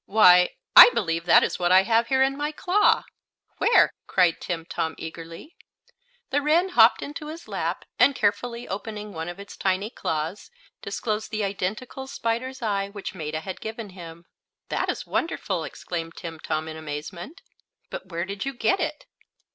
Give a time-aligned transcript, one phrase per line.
[0.07, 3.03] Why, I believe that is what I have here in my claw!"
[3.59, 5.55] "Where?" cried Timtom, eagerly.
[6.31, 10.49] The wren hopped into his lap, and carefully opening one of its tiny claws
[10.81, 14.25] disclosed the identical spider's eye which Maetta had given him.
[14.69, 17.43] "That is wonderful!" exclaimed Timtom, in amazement.
[17.91, 19.05] "But where did you get it?"